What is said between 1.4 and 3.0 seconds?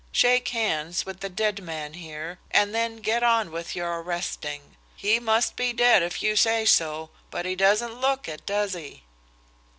man here and then